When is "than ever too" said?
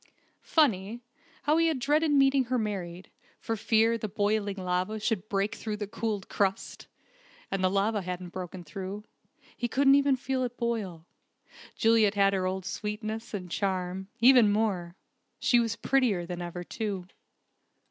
16.25-17.05